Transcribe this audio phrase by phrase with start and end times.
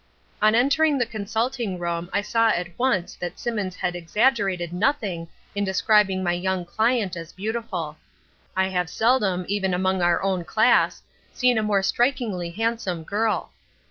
[0.41, 5.63] "On entering the consulting room I saw at once that Simmons had exaggerated nothing in
[5.63, 7.97] describing my young client as beautiful.
[8.57, 11.03] I have seldom, even among our own class,
[11.33, 13.51] seen a more strikingly handsome girl.